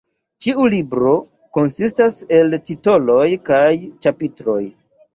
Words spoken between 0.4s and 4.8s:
Ĉiu libro konsistas el titoloj kaj ĉapitroj.